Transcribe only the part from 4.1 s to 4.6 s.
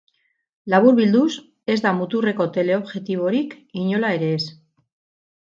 ere ez.